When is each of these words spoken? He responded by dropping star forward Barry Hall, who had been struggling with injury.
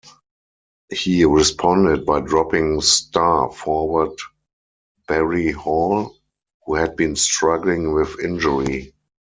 He 0.91 1.25
responded 1.25 2.07
by 2.07 2.21
dropping 2.21 2.81
star 2.81 3.51
forward 3.51 4.17
Barry 5.07 5.51
Hall, 5.51 6.15
who 6.65 6.73
had 6.73 6.95
been 6.95 7.15
struggling 7.15 7.93
with 7.93 8.19
injury. 8.19 8.95